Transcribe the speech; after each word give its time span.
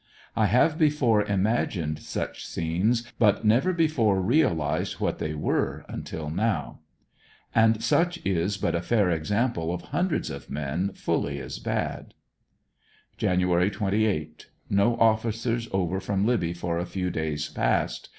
I 0.35 0.47
have 0.47 0.79
before 0.79 1.21
imagined 1.25 1.99
such 1.99 2.43
scenes 2.47 3.03
but 3.19 3.45
never 3.45 3.71
before 3.71 4.19
realized 4.19 4.93
what 4.93 5.19
they 5.19 5.35
were 5.35 5.85
until 5.87 6.31
now. 6.31 6.79
And 7.53 7.83
such 7.83 8.17
is 8.25 8.57
but 8.57 8.73
a 8.73 8.81
fair 8.81 9.23
sample 9.23 9.71
of 9.71 9.83
hundreds 9.93 10.31
of 10.31 10.49
men 10.49 10.91
fully 10.93 11.37
as 11.37 11.59
bad. 11.59 12.15
Jan. 13.19 13.41
28.— 13.41 14.47
No 14.71 14.97
officers 14.97 15.69
over 15.71 15.99
from 15.99 16.25
Libby 16.25 16.53
for 16.53 16.79
a 16.79 16.85
few 16.87 17.11
days 17.11 17.47
past. 17.49 18.09